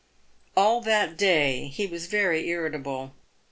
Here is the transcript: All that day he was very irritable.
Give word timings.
All 0.57 0.81
that 0.81 1.15
day 1.15 1.67
he 1.67 1.85
was 1.85 2.07
very 2.07 2.49
irritable. 2.49 3.13